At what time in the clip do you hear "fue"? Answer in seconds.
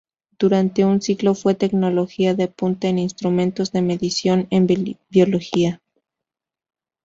1.35-1.53